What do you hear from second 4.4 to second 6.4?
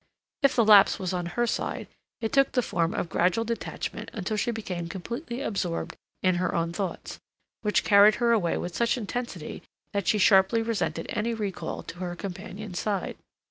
became completely absorbed in